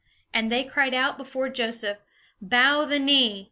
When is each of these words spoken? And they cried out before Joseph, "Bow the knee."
And 0.33 0.51
they 0.51 0.63
cried 0.63 0.95
out 0.95 1.15
before 1.19 1.47
Joseph, 1.49 1.99
"Bow 2.41 2.85
the 2.85 2.97
knee." 2.97 3.39